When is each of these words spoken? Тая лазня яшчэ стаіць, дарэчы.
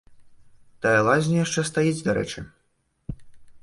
Тая 0.85 0.95
лазня 1.09 1.37
яшчэ 1.45 1.67
стаіць, 1.71 2.03
дарэчы. 2.11 2.39